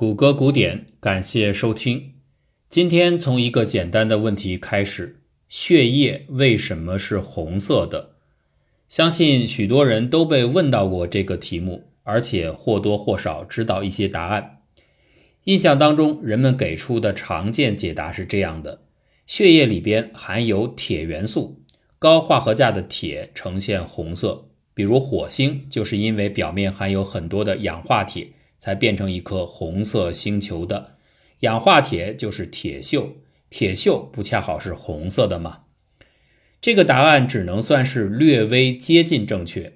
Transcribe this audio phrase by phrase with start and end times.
[0.00, 2.14] 谷歌古典，感谢收听。
[2.70, 5.20] 今天从一个简单的问题开始：
[5.50, 8.12] 血液为什么是红色的？
[8.88, 14.62] 相信许多人都被问到过这个题目，而且或多或少知道一些答案。
[15.44, 18.80] 印象当中，人们给出的常见解答是这样的：
[19.26, 21.60] 血液里边含有铁元素，
[21.98, 24.48] 高化合价的铁呈现红色。
[24.72, 28.28] 比如火星，就是因为表面含有很多的氧化铁，
[28.60, 30.98] 才变成一颗红色星球的。
[31.40, 33.14] 氧化铁就是铁锈，
[33.48, 35.62] 铁锈不恰好是红色的吗？
[36.60, 39.72] 这个答案只能算是略微接近正确。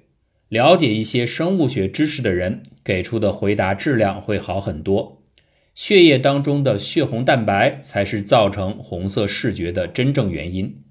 [0.47, 5.23] 了解一些生物学知识的人给出的回答质量会好很多。
[5.73, 10.83] 血液当中的血红蛋白才是造成红色视觉的真正原因。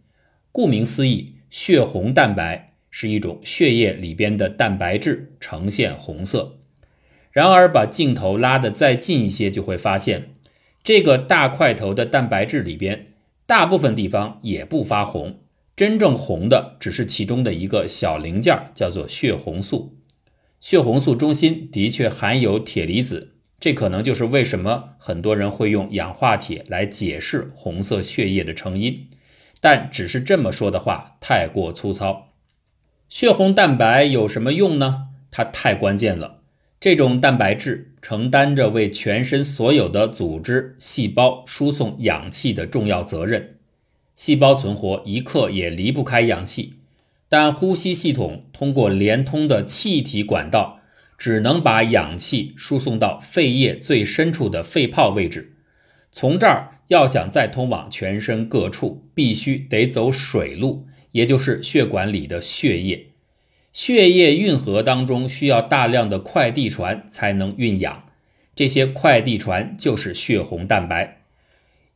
[0.51, 2.73] 顾名思义，血红蛋白。
[2.97, 6.61] 是一种血液里边的蛋白质呈现红色，
[7.34, 10.30] 然而把镜头拉得再近一些，就会发现
[10.84, 13.09] 这个大块头的蛋白质里边，
[13.45, 15.41] 大部分地方也不发红，
[15.75, 19.97] 真正红的只是其中的一个小零件，叫做血红素。
[20.61, 29.09] 血红素中心的确含有铁离子，这可能就是为什么很多人会用氧化铁来解释红色血液的成因，
[29.61, 32.28] 但只是这么说的话，太过粗糙。
[33.09, 35.09] 血红蛋白有什么用呢？
[35.33, 36.44] 它太关键了。
[36.85, 43.57] 这种蛋白质承担着为全身所有的组织、细胞输送氧气的重要责任。
[44.15, 46.75] 细胞存活一刻也离不开氧气，
[47.27, 50.81] 但呼吸系统通过连通的气体管道，
[51.17, 55.55] 只能把氧气输送到肺叶最深处的肺泡位置。
[56.12, 60.87] 从这儿要想再通往全身各处，必须得走水路。
[61.12, 63.07] 也就是血管里的血液，
[63.75, 68.05] 血液运河当中需要大量的快递船才能运氧，
[68.55, 71.22] 这些快递船就是血红蛋白。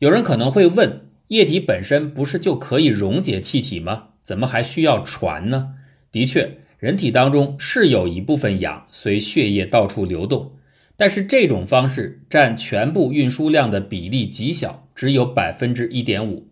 [0.00, 4.08] 有人可能会问，液体本身不是就可以溶解气体吗？
[4.24, 5.76] 怎么还需要船呢？
[6.10, 10.56] 的确，人体当中是有一部分氧随血液到处流动，
[10.96, 16.48] 但是这种方式占全部运输量的比例极小，只有百分之一点五。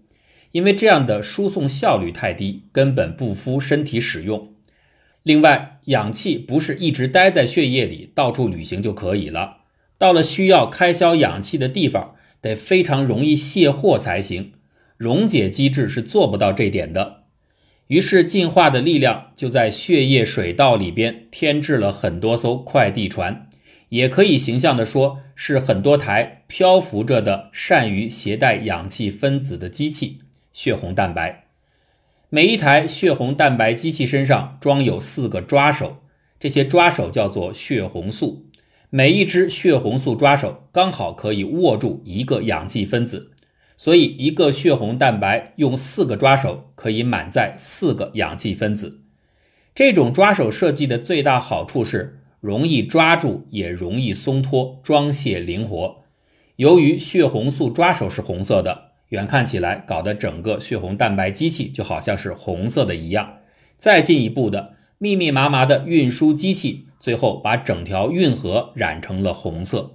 [0.53, 4.53] 因为这样的输送效率太低，根本不敷身体使用。
[5.27, 9.57] 另外，氧气不是一直待在血液里到处旅行就可以了，
[9.99, 14.53] 到了需要开销氧气的地方，得非常容易卸货才行。
[14.97, 17.25] 溶解机制是做不到这点的。
[17.89, 23.49] 于是，进化的力量就在血液水道里边添置了很多艘快递船，
[23.89, 30.21] 也可以形象地说，是很多台漂浮着的善于携带氧气分子的机器。
[30.53, 31.46] 血红蛋白，
[32.29, 35.99] 每一台血红蛋白机器身上装有四个抓手，
[36.41, 38.47] 这些抓手叫做血红素。
[38.91, 43.31] 每一只血红素抓手刚好可以握住一个氧气分子，
[43.77, 49.03] 所以一个血红蛋白用四个抓手可以满载四个氧气分子。
[49.73, 56.03] 这种抓手设计的最大好处是容易抓住，也容易松脱，装卸灵活。
[56.57, 58.96] 由于血红素抓手是红色的。
[59.11, 63.39] 远看起来，搞得整个血红蛋白机器就好像是红色的一样。
[63.77, 69.93] 再进一步的，密密麻麻的运输机器，最后把整条运河染成了红色。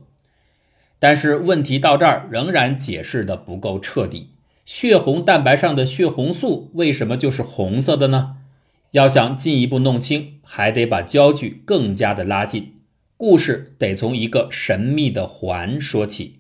[1.00, 4.30] 但是问题到这儿仍然解释的不够彻底。
[4.66, 8.38] 血红蛋白上的血红素为什么就是红色的呢？
[8.92, 12.76] 要想进一步弄清，还得把焦距更加的拉近。
[13.18, 16.38] 故事得从一个神秘的环说起。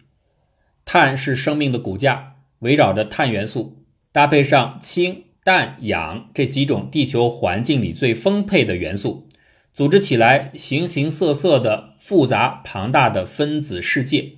[0.85, 2.30] 碳是生命的骨架。
[2.61, 9.27] 围绕着碳元素，搭配上氢、氮、氧这几种地球环境里最丰沛的元素，
[9.72, 14.33] 组织起来形形色色的复杂庞大的分子世界。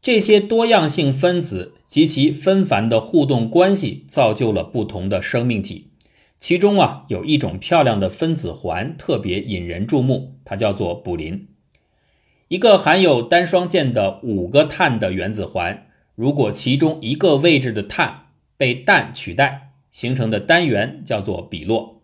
[0.00, 5.88] 这些多样性分子及其纷繁的互动关系，造就了不同的生命体。
[6.38, 11.46] 其中啊，有一种漂亮的分子环特别引人注目，它叫做卟啉。
[12.48, 15.83] 一个含有单双键的五个碳的原子环。
[16.14, 18.26] 如果其中一个位置的碳
[18.56, 22.00] 被氮取代，形成的单元叫做比洛。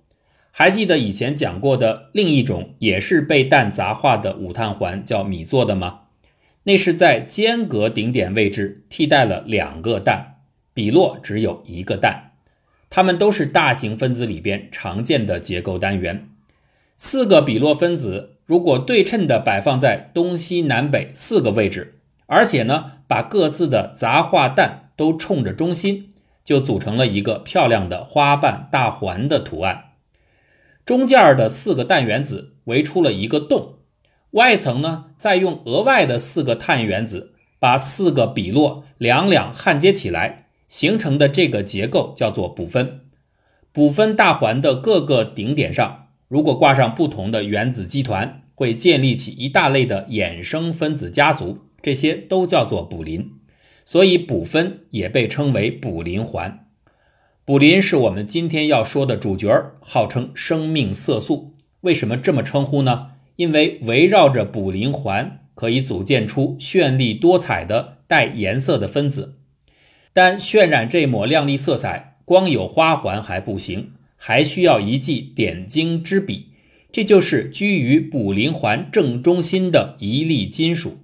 [0.50, 6.00] 还记得以前讲过的另一种也是被氮杂化的五碳环叫米唑的吗？
[6.64, 10.40] 那是在间隔顶点位置替代了两个氮，
[10.74, 12.32] 比洛只有一个氮。
[12.90, 16.28] 它们都是大型分子里边常见的结构单元。
[16.96, 21.99] 四个比洛分子如果对称的摆放在东西南北四个位置。
[22.30, 26.10] 而且呢，把各自的杂化氮都冲着中心，
[26.44, 29.86] 就组成了一个漂亮的花瓣大环的图案。
[30.86, 33.78] 中间的四个氮原子围出了一个洞，
[34.30, 43.00] 外层呢再用额外的四个碳原子把四个比洛两两焊接起来，形成的这个结构叫做补分。
[43.72, 53.32] 补分大环的各个顶点上，如果挂上不同的原子基团，会建立起一大类的衍生分子家族，这些都叫做补林。
[53.84, 56.66] 所以补分也被称为补林环。
[57.44, 59.50] 补林是我们今天要说的主角，
[59.80, 61.56] 号称生命色素。
[61.80, 63.12] 为什么这么称呼呢？
[63.34, 69.38] 因为围绕着补林环可以组建出绚丽多彩的带颜色的分子。
[70.12, 76.52] 但渲染这抹亮丽色彩，光有花环还不行，还需要一记点睛之笔。
[76.92, 80.98] 这就是居于补林环正中心的一粒金属。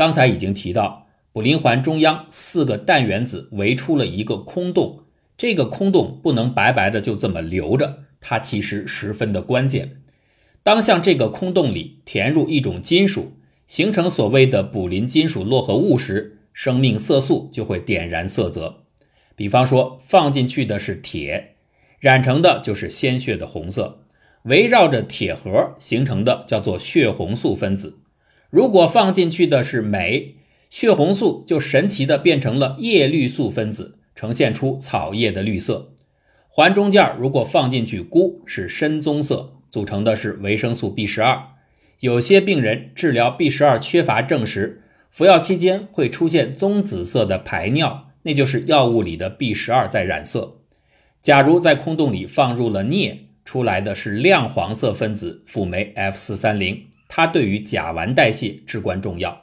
[0.00, 5.00] 刚才已经提到，卟啉环中央四个氮原子围出了一个空洞。
[5.36, 10.00] 这个空洞不能白白的就这么留着，它其实十分的关键。
[10.62, 13.34] 当向这个空洞里填入一种金属，
[13.66, 18.84] 形成所谓的卟啉金属络合物时，生命色素就会点燃色泽。
[19.36, 21.56] 比方说，放进去的是铁，
[21.98, 23.98] 染成的就是鲜血的红色；
[24.44, 27.98] 围绕着铁核形成的叫做血红素分子。
[28.50, 30.34] 如果放进去的是镁，
[30.68, 33.96] 血红素就神奇的变成了叶绿素分子。
[34.12, 35.92] 呈现出草叶的绿色，
[36.50, 41.42] 环中间如果放进去钴，是深棕色，组成的是维生素 B 十二。
[42.00, 50.58] 有些病人治疗 B 十二缺乏症时，服药期间会出现棕紫色的排尿，那就是药物里的 B 十二在染色。
[51.22, 59.42] 假如在空洞里放入了镍，出来的是亮黄色分子辅酶 F 四三零，它对于甲烷代谢至关重要。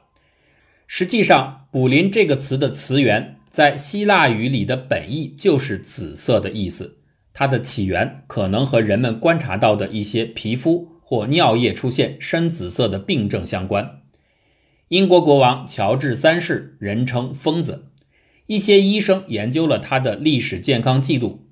[0.87, 3.35] 实际上，补林这个词的词源。
[3.49, 6.99] 在希腊语里的本意就是紫色的意思，
[7.33, 14.01] 它的起源可能和人们观察到的一些皮肤或尿液出现深紫色的病症相关。
[14.89, 17.87] 英国国王乔治三世人称疯子，
[18.45, 21.47] 一些医生研究了他的历史健康记录：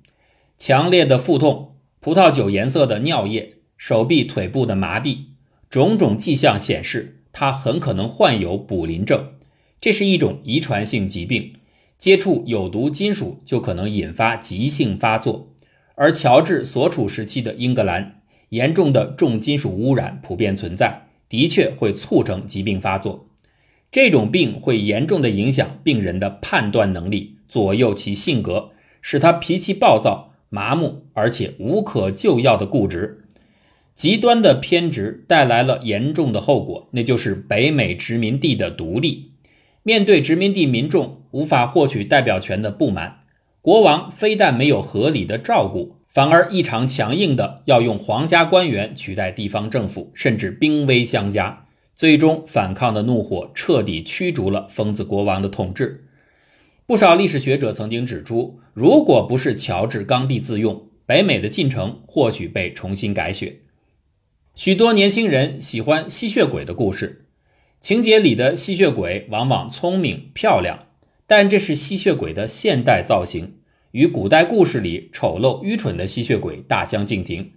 [0.56, 5.18] 强烈的腹痛、葡萄酒颜色的尿液、手臂腿部的麻痹，
[5.68, 9.32] 种种迹象显示他很可能患有卟啉症，
[9.80, 11.52] 这是一种遗传性疾病。
[11.98, 15.48] 接触有毒金属就可能引发急性发作，
[15.94, 18.20] 而乔治所处时期的英格兰
[18.50, 23.26] 严重的重金属污染普遍存在，的确会促成疾病发作。
[23.90, 33.25] 这种病会严重的影响病人的判断能力，左右其性格，使他脾气暴躁、麻木，而且无可救药的固执。
[33.96, 39.32] 极端的偏执带来了严重的后果，那就是北美殖民地的独立。
[39.82, 43.20] 面对殖民地民众无法获取代表权的不满，
[43.62, 51.64] 国王非但没有合理的照顾，反而异常强硬的要用皇家官员取代地方政府，甚至兵威相加。
[51.94, 56.04] 最终，反抗的怒火彻底驱逐了疯子国王的统治。
[56.84, 63.60] 不少历史学者曾经指出，如果不是乔治刚愎自用，北美的进程或许被重新改写。
[64.56, 67.26] 许多年轻人喜欢吸血鬼的故事。
[67.82, 70.86] 情节里的吸血鬼往往聪明漂亮，
[71.26, 73.58] 但这是吸血鬼的现代造型，
[73.90, 77.52] 与古代故事里丑陋愚蠢的吸血鬼大相径庭。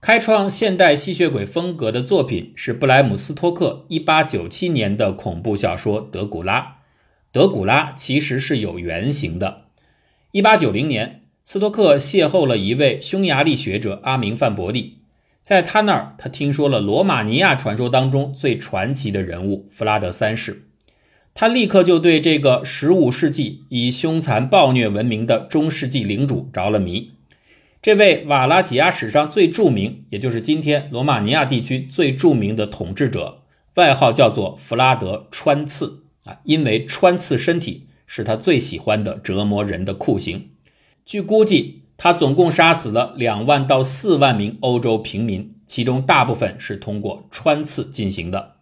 [0.00, 6.60] 开创现代吸血鬼风格的作品是布莱姆斯托克1897年的恐怖小说《德古拉》。
[7.32, 9.66] 德古拉其实是有原型的。
[10.32, 15.00] 1890年，斯托克邂逅了一位匈牙利学者阿明·范伯利。
[15.44, 20.68] 在他那儿，他听说了罗马尼亚传说当中最传奇的人物弗拉德三世，
[21.34, 27.10] 他立刻就对这个15世纪以凶残暴虐闻名的中世纪领主着了迷。
[27.82, 33.42] 这位瓦拉几亚史上最著名，也就是今天罗马尼亚地区最著名的统治者，
[33.74, 40.52] 外号叫做弗拉德穿刺啊，因为穿刺身体是他最喜欢的折磨人的酷刑。
[41.04, 41.83] 据估计。
[42.04, 48.56] 他总共杀死了两万到四万名欧洲平民，其中大部分是通过穿刺进行的。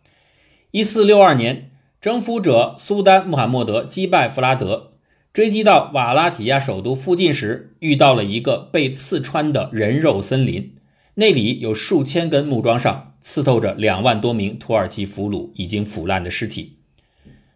[0.70, 4.92] 一四六二年，征服者苏丹穆罕默德击败弗拉德，
[5.32, 10.76] 追击到瓦拉几亚首都附近时，遇到了一个被刺穿的人肉森林，
[11.14, 16.76] 那里有数千根木桩上刺透着两万多名土耳其俘虏已经腐烂的尸体。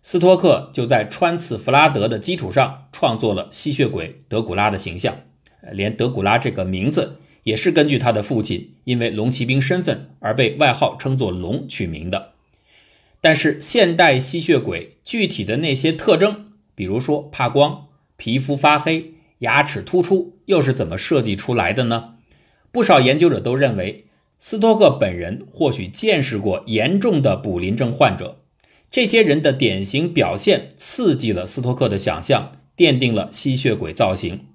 [0.03, 5.15] 斯托克就在穿刺弗拉德的基础上，创作了吸血鬼德古拉的形象。
[5.73, 12.33] 连德古拉这个名字也是根据他的父亲因为龙骑兵身份而被外号称作“龙”取名的。
[13.21, 17.87] 但是现代吸血鬼具体的那些特征，比如说怕光、
[18.17, 22.15] 皮肤发黑、牙齿突出，又是怎么设计出来的呢？
[22.71, 24.05] 不少研究者都认为，
[24.39, 28.43] 斯托克本人或许见识过严重的卟啉症患者，
[28.91, 34.47] 这些人的典型表现刺激了斯托克的想象，奠定了吸血鬼造型。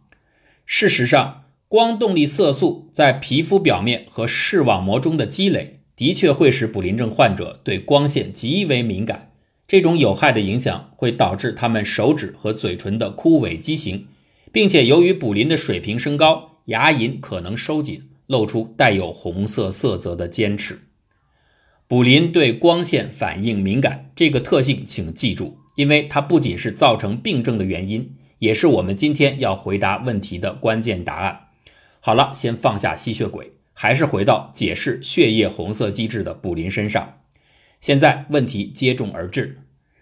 [0.74, 9.34] 事实上，光动力色素在皮肤表面和视网膜中的积累，的确会使卟啉症患者对光线极为敏感。
[9.68, 14.08] 这种有害的影响会导致他们手指和嘴唇的枯萎畸形，
[14.54, 20.80] 并且由于卟啉的水平升高，牙龈可能收紧，露出带有红色色泽的尖齿。
[21.90, 31.50] 卟啉对光线反应敏感这个特性，请记住，因为它不仅是造成病症的原因，也是我们今天要回答问题的关键答案。
[32.00, 37.20] 好了，先放下吸血鬼，还是回到解释血液红色机制的卟啉身上。
[37.80, 39.60] 现在问题接踵而至，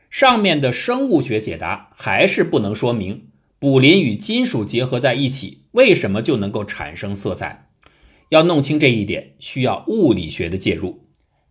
[0.09, 3.27] 上面的生物学解答还是不能说明
[3.59, 7.67] 卟啉与金属结合在一起为什么就能够产生色彩。
[8.29, 11.03] 要弄清这一点，需要物理学的介入。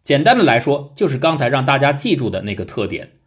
[0.03, 3.18] 简单的来说，就是刚才让大家记住的那个特点：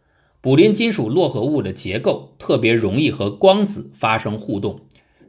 [0.42, 4.80] 卟啉金属络合物的结构特别容易和光子发生互动。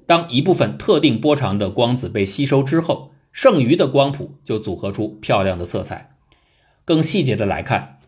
[0.07, 6.15] 当一部分特定波长的光子被吸收之后，剩余的光谱就组合出漂亮的色彩。
[6.83, 7.99] 更细节的来看，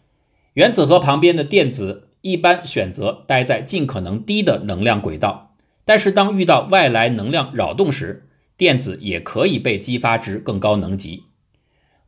[0.53, 11.25] 原子核旁边的电子一般选择待在尽可能低的能量轨道，但是当遇到外来能量扰动时，电子也可以被激发至更高能级。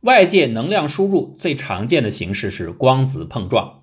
[0.00, 3.77] 外界能量输入最常见的形式是光子碰撞，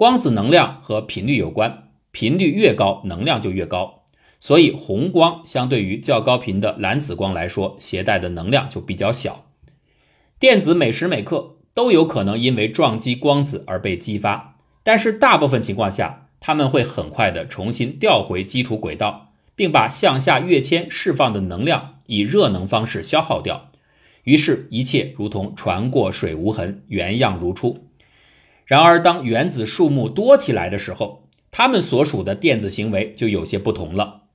[0.00, 4.04] 光子能量和频率有关，频率越高，能量就越高。
[4.38, 9.44] 所以，红光相对于较高频的蓝紫光来说，携带的能量就比较小。
[10.38, 23.70] 电子每时每刻都有可能因为撞击光子而被激发，但是大部分情况下，它们会很快的重新调回基础轨道，并把向下跃迁释放的能量以热能方式消耗掉。
[24.24, 27.89] 于是，一切如同船过水无痕，原样如初。
[28.70, 34.26] 然而，当原子数目多起来的时候，它们所属的电子行为就有些不同了。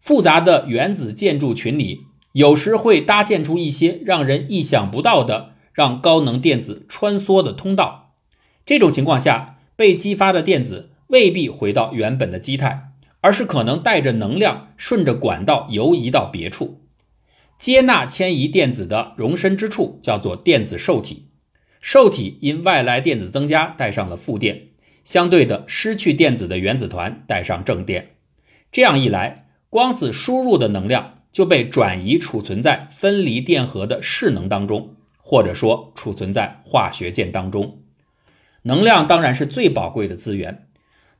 [0.00, 2.00] 复杂的原子建筑群里，
[2.32, 8.12] 有时会搭建出一些让人意想不到的让高能电子穿梭的通道。
[8.64, 12.88] 这种情况下，被激发的电子未必回到原本的基态，
[13.20, 16.80] 而是可能带着能量顺着管道游移到别处。
[17.56, 21.25] 接纳迁移电子的容身之处叫做电子受体。
[21.88, 24.70] 受体因外来电子增加带上了负电，
[25.04, 28.16] 相对的失去电子的原子团带上正电。
[28.72, 29.46] 这样一来。
[29.70, 37.82] 光子输入的能量就被转移储存在分离电荷的势能当中，或者说储存在化学键当中。
[38.62, 40.66] 能量当然是最宝贵的资源，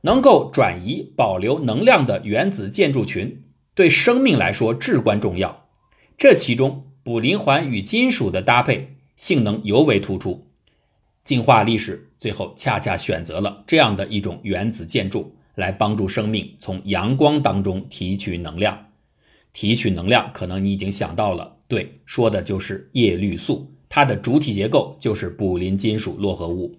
[0.01, 3.43] 能够转移保留能量的原子建筑群
[3.73, 5.69] 对生命来说至关重要。
[6.17, 10.46] 这其中，卟啉环与金属的搭配性能尤为突出。
[11.27, 15.33] 进化历史最后恰恰选择了这样的一种原子建筑。
[15.57, 18.77] 来帮助生命从阳光当中提取能量，
[19.53, 26.75] 提取能量，可能你已经想到了，对，说的就是叶绿素，它的主体结构就是卟啉金属络合物。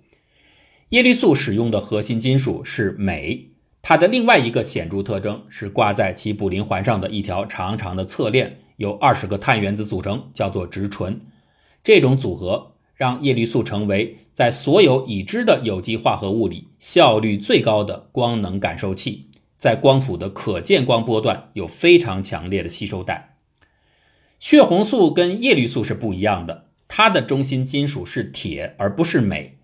[0.90, 3.48] 叶绿素使用的核心金属是镁，
[3.82, 11.20] 它的另外一个显著特征是挂在其卟啉环上的一条长长的侧链，由二十个碳原子组成，叫做直醇。
[11.82, 12.76] 这种组合。
[12.98, 23.36] 让叶绿素成为在所有已知的有机化合物里效率最高的光能感受器，在光谱的可见光波段有非常强烈的吸收带。
[24.40, 29.58] 血红素跟叶绿素是不一样的，它的中心金属是铁而不是镁。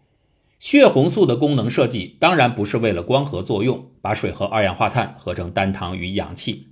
[0.61, 6.69] 血红素的功能设计当然不是为了光合作用，把水和二氧化碳合成单糖与氧气，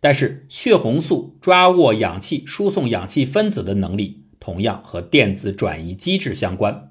[0.00, 4.21] 但是血红素抓握氧气、输送氧气分子的能力。
[4.42, 6.90] 同样和电子转移机制相关。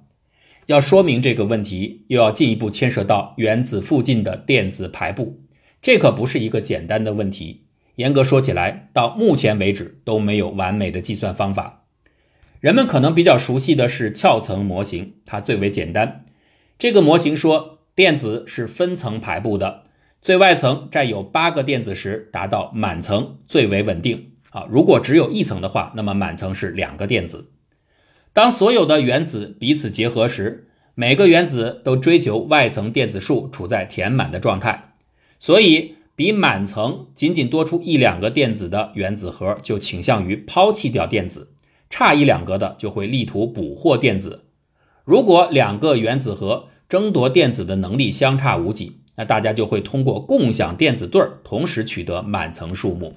[0.67, 5.41] 要说明这个问题，又要进一步牵涉到原子附近的电子排布，
[5.81, 7.65] 这可不是一个简单的问题。
[7.95, 11.83] 严格说起来，到目前为止都没有完美的计算方法。
[12.61, 16.23] 人们可能比较熟悉的是壳层模型，它最为简单。
[16.79, 19.83] 这个模型说，电子是分层排布的，
[20.21, 24.30] 最外层占有八个电子时，达到满层最为稳定。
[24.51, 27.49] 啊，如果只有一层的话，那么满层是两个电子。
[28.31, 34.93] 当所有的原子彼此结合时，每个原子都追求外层电子数处在填满的状态，
[35.39, 41.53] 所以比满层仅仅多出一两个电子的原子核就倾向于抛弃掉电子，
[41.89, 44.45] 差一两个的就会力图捕获电子。
[45.03, 53.15] 如果两个原子核争夺电子的能力相差无几，那大家就会通过共享电子对儿同时取得满层数目。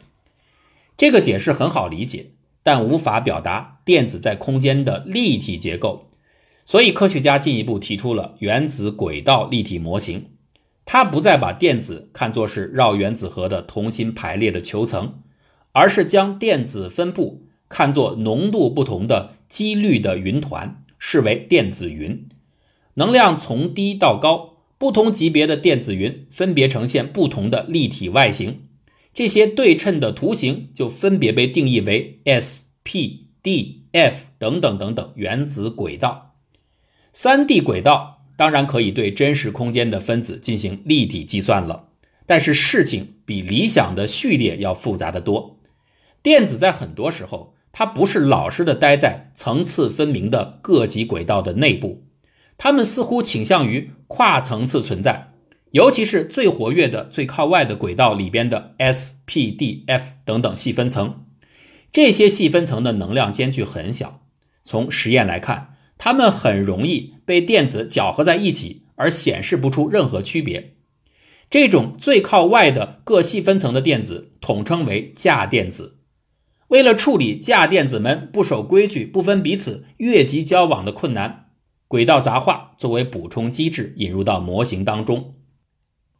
[0.97, 2.31] 这个解释很好理解，
[2.63, 6.11] 但无法表达电子在空间的立体结构。
[6.65, 10.31] 所以，科学家进一步提出了原子轨道立体模型。
[10.87, 15.21] 它不再把电子看作是绕原子核的同心排列的球层，
[15.73, 22.29] 而是将电子分布看作浓度不同的几率的云团，视为电子云。
[22.95, 28.69] 能量从低到高，不同级别的电子云分别呈现不同的立体外形。
[29.15, 36.35] 这些对称的图形就分别被定义为 s、p、d、f 等等等等原子轨道。
[37.13, 41.91] 三 D 轨道当然可以对真实空间的分子进行立体计算了，
[42.27, 45.61] 但是事情比理想的序列要复杂的多。
[46.21, 52.03] 电子在很多时候，它不是老实的待在层次分明的各级轨道的内部，
[52.59, 55.34] 它们似乎倾向于跨层次存在。
[55.75, 61.25] 尤其是最活跃的、最靠外的轨道里边的 s、p、d、f 等等细分层，
[61.91, 64.21] 这些细分层的能量间距很小。
[64.63, 70.75] 从实验来看，它们很容易被电子搅和在一起，而显示不出任何区别。
[71.51, 75.99] 这种最靠外的各细分层的电子统称为价电子。
[76.69, 81.47] 为了处理价电子们不守规矩、不分彼此、越级交往的困难，
[81.89, 85.35] 轨道杂化作为补充机制引入到模型当中。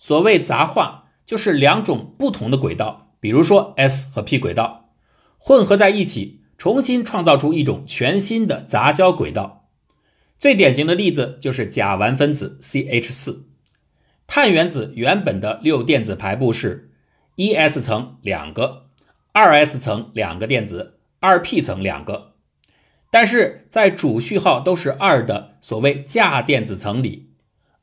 [0.07, 4.91] 所谓杂化，就是两种不同的轨道，比如说 s 和 p 轨道，
[5.39, 9.71] 混合在一起，重新创造出一种全新的杂交轨道。
[10.37, 13.45] 最典型的例子就是甲烷分子 CH4。
[14.27, 16.91] 碳原子原本的六电子排布是：
[17.37, 18.89] 一 s 层两个，
[19.33, 22.35] 二 s 层两个电子，二 p 层两个。
[23.11, 27.31] 但是在主序号都是二的所谓价电子层里，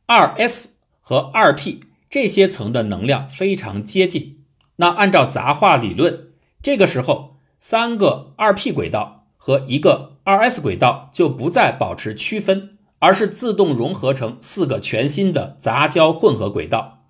[0.05, 1.79] 二 s 和二 p。
[2.11, 4.43] 这些层的能量非常接近，
[4.75, 6.27] 那按照杂化理论，
[6.61, 17.05] 这个时候三个二 p 轨道和一个二 s 轨道就不再保持区分，而是自动融合成四个全新的杂交混合轨道。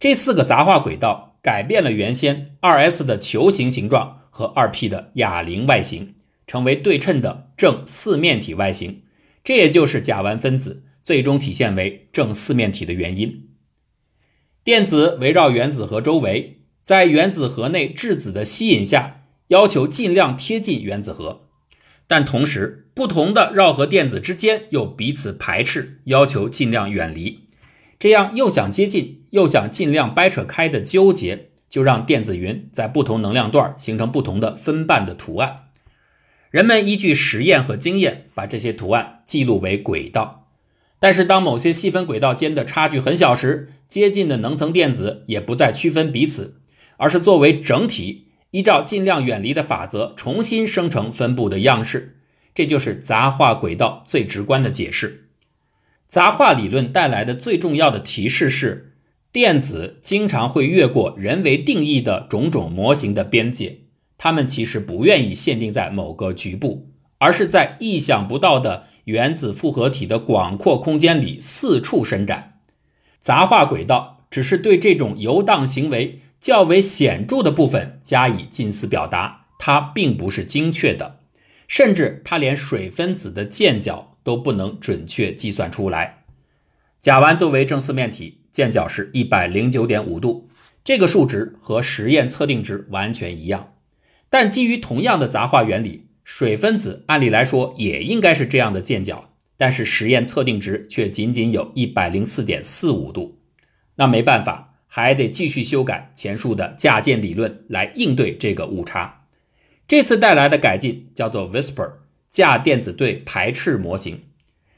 [0.00, 6.14] 这四个杂化轨道改变了原先二 s 的球形形状和二 p 的哑铃外形，
[6.46, 9.02] 成为对称的正四面体外形。
[9.44, 13.50] 这也就是甲烷分子最终体现为正四面体的原因。
[14.64, 21.48] 电子围绕原子核周围，在原子核内质子的吸引下，要求尽量贴近原子核，
[22.06, 27.40] 但同时不同的绕核电子之间又彼此排斥，要求尽量远离。
[27.98, 35.64] 这样又想接近又想尽量掰扯开的纠结，就让电子云在不同能量段形成不同的分瓣的图案。
[36.50, 40.41] 人们依据实验和经验，把这些图案记录为轨道。
[41.02, 46.60] 但是，当某些细分轨道间的差距很小时，接近的能层电子也不再区分彼此，
[46.96, 52.18] 而是作为整体，依照尽量远离的法则重新生成分布的样式。
[52.54, 55.24] 这就是杂化轨道最直观的解释。
[56.06, 58.92] 杂化理论带来的最重要的提示是，
[59.32, 63.78] 电子经常会越过人为定义的种种模型的边界，
[64.16, 66.86] 它们其实不愿意限定在某个局部，
[67.18, 68.84] 而是在意想不到的。
[69.04, 72.60] 原子复合体的广阔空间里四处伸展，
[73.18, 81.18] 杂化轨道只是对这种游荡行为较为显著的部分加以近似表达，它并不是精确的，
[81.66, 86.24] 甚至它连水分子的键角都不能准确计算出来。
[87.00, 90.48] 甲烷作为正四面体，键角是一百零九点五度，
[90.84, 93.72] 这个数值和实验测定值完全一样，
[94.30, 96.06] 但基于同样的杂化原理。
[96.24, 103.40] 水分子按理来说也应该是这样的键角，但是实验测定值却仅仅有一百零四点四五度。
[103.96, 109.26] 那没办法，还得继续修改前述的价键理论来应对这个误差。
[109.88, 111.92] 这次带来的改进叫做 Whisper
[112.30, 114.22] 价电子对排斥模型。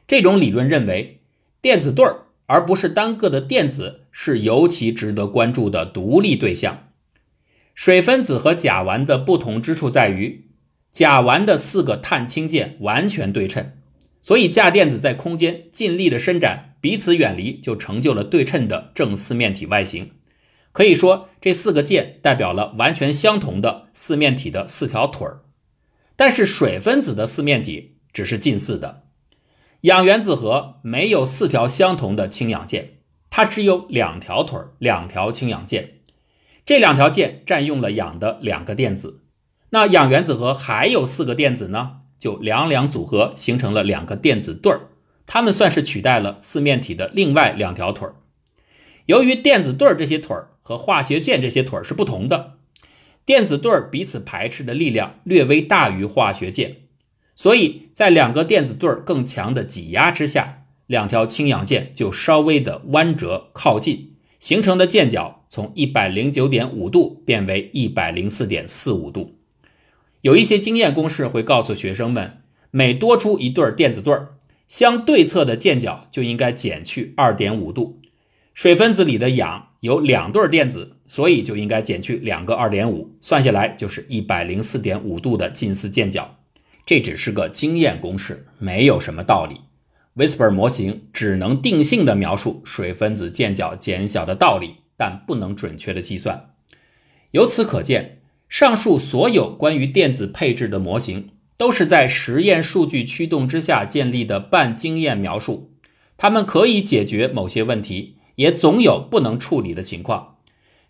[0.07, 1.20] 这种理论认为，
[1.61, 6.88] 电子对儿而不是单个的电子是尤其值得关注的独立对象。
[7.74, 10.43] 水分子和甲烷的不同之处在于。
[10.94, 13.72] 甲烷的四个碳氢键完全对称，
[14.22, 20.12] 所以价电子在空间尽力的伸展，彼此远离，就成就了对称的正四面体外形。
[20.70, 25.40] 可以说，这四个键代表了完全相同的四面体的四条腿儿。
[26.14, 29.02] 但是水分子的四面体只是近似的，
[29.80, 32.98] 氧原子核没有四条相同的氢氧键，
[33.30, 35.94] 它只有两条腿儿，两条氢氧键。
[36.64, 39.23] 这两条键占用了氧的两个电子。
[39.74, 44.82] 那氧原子核还有四个电子呢，就两两组合形成了两个电子对儿，
[45.26, 48.14] 它们算是取代了四面体的另外两条腿儿。
[49.06, 52.52] 由于电子对儿这些腿儿和化学键这些腿儿是不同的，
[53.26, 56.76] 电子对儿彼此排斥的力量略微大于化学键，
[57.34, 69.40] 所以在两个电子对儿更强的挤压之下，两条氢氧键就稍微的弯折靠近，形成的键角从一百零九点五度变为一百零四点四五度。
[70.24, 72.38] 有一些经验公式会告诉学生们，
[72.70, 78.00] 每多出一对电子对儿，相对侧的键角就应该减去二点五度。
[78.54, 80.92] 水分子里的氧有两对电子。
[81.06, 86.38] 所以就应该减去两个二点五，算下来就是一百零四点五度的近似键角。
[86.87, 89.60] 这只是个经验公式，没有什么道理。
[90.16, 96.54] Whisper 模型只能定性的描述水分子键角减小的道理，但不能准确的计算。
[97.32, 105.72] 由此可见，上述所有关于电子配置的模型，都是在实验数据驱动之下建立的半经验描述。
[106.16, 110.37] 它们可以解决某些问题，也总有不能处理的情况。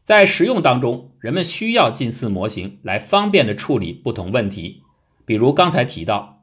[0.03, 4.83] 在实用当中，人们需要近似模型来方便的处理不同问题。
[5.25, 6.43] 比如刚才提到，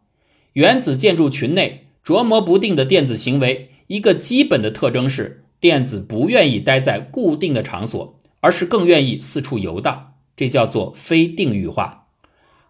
[0.53, 10.10] 原子建筑群内琢磨不定的电子行为，一个基本的特征是电子不愿意待在固定的场所，而是更愿意四处游荡，
[10.41, 12.07] 这叫做非定域化。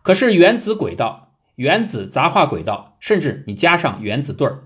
[0.01, 4.63] 可是原子轨道、原子杂化轨道，甚至你加上原子对儿，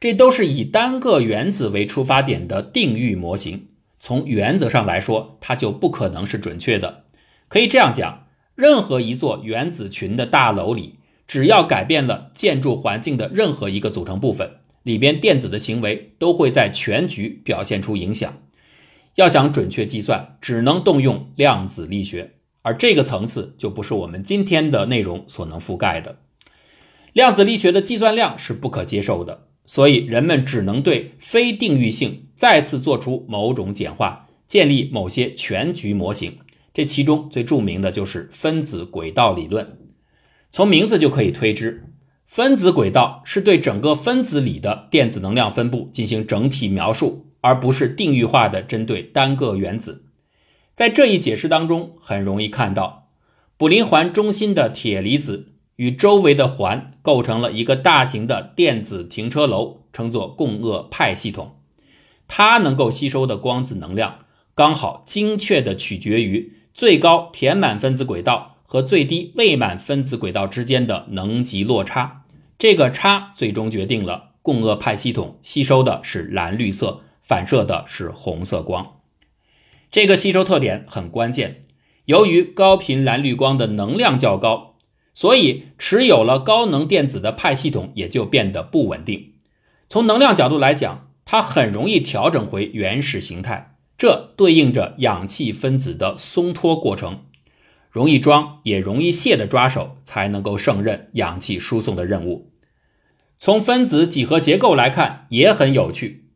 [0.00, 3.68] 这都是以单个原子为出发点的定域模型。
[4.00, 7.04] 从原则上来说，它就不可能是准确的。
[7.46, 10.96] 可以这样讲，任何一座原子群的大楼里，
[11.28, 18.38] 只要改变了建筑环境的任何一个组成部分，里边电子的行为都会在全局表现出影响。
[19.16, 22.32] 要想准确计算，只能动用量子力学，
[22.62, 26.18] 而这个层次就不是我们今天的内容所能覆盖的。
[27.12, 29.46] 量子力学的计算量是不可接受的。
[29.66, 36.38] 所以，人们只能对非定域性再次做出某种简化，建立某些全局模型。
[36.74, 39.78] 这其中最著名的就是分子轨道理论。
[40.50, 41.84] 从名字就可以推知，
[42.26, 50.04] 分子轨道是对整个分子里的电子能量分布进行整体描述，而不是定域化的针对单个原子。
[50.80, 53.10] 在这一解释当中，很容易看到，
[53.58, 55.48] 补林环中心的铁离子。
[55.76, 61.56] 与周围的环构成了一个大型的电子停车楼，称作共轭派系统。
[62.26, 64.20] 它能够吸收的光子能量，
[64.54, 72.24] 刚好精确地取决于最高填满分子轨道和最低未满分子轨道之间的能级落差。
[72.58, 78.99] 这个差最终决定了共轭派系统吸收的是蓝绿色，反射的是红色光。
[79.90, 81.62] 这个吸收特点很关键。
[82.04, 84.70] 由于高频蓝绿光的能量较高。
[85.12, 89.32] 所以，持有了高能电子的派系统也就变得不稳定。
[89.88, 97.24] 从能量角度来讲，它很容易调整回原始形态，这对应着氧气分子的松脱过程。
[97.90, 102.52] 容易装也容易卸的抓手才能够胜任氧气输送的任务。
[103.38, 106.30] 从分子几何结构来看也很有趣。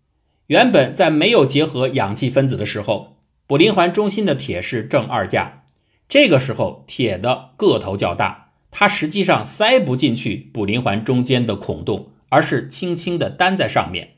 [0.48, 3.13] 原本在没有结合氧气分子的时候，
[3.46, 5.64] 补林环中心的铁是正二价，
[6.08, 8.52] 这个时候铁的个头较大。
[8.70, 14.14] 它实际上塞不进去补林环中间的孔洞，而是轻轻地担在上面。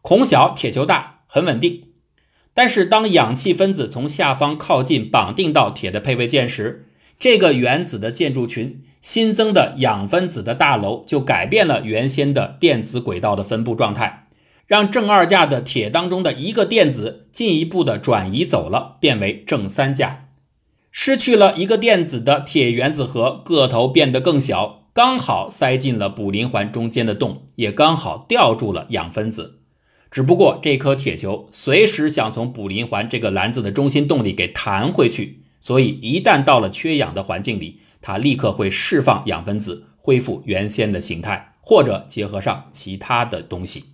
[0.00, 1.84] 孔小铁球大，很稳定。
[2.54, 14.27] 但是当氧气分子从下方靠近绑定到铁的配位键时，这个原子的建筑群新增的氧分子的大楼就改变了原先的电子轨道的分布状态，
[14.68, 20.28] 让正二价的铁当中的一个电子进一步的转移走了，变为正三价。
[20.92, 29.60] 失去了一个电子的铁原子核个头变得更小，刚好塞进了补林环中间的洞，也刚好吊住了氧分子。
[30.10, 43.84] 只不过这颗铁球随时想从补林环这个篮子的中心洞里给弹回去，所以一旦到了缺氧的环境里，它立刻会释放氧分子，恢复原先的形态，或者结合上其他的东西。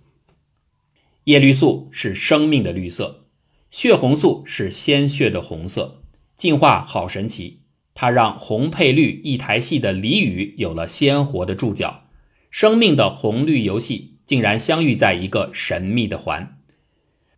[1.25, 3.25] 叶绿素是生命的绿色，
[3.71, 6.03] 血红素是鲜血的红色。
[6.37, 7.61] 进化好神奇，
[7.95, 12.03] 它让红配绿一台戏的俚语有了鲜活的注脚。
[12.51, 16.59] 生命的红绿游戏竟然相遇在一个神秘的环。《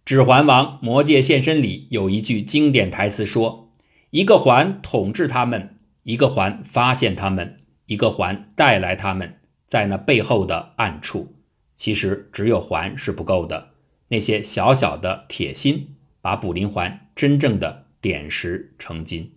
[0.04, 3.72] 指环王：魔界现身》里有一句经典台词说
[4.12, 11.36] ：“一个环统治他们，一个环发现他们，一个环带来他们。”在那背后的暗处，
[11.76, 13.70] 其实只有环是不够的。
[14.10, 17.88] 那些小小的铁心，把补林环真正的。
[18.00, 19.34] 点石成金。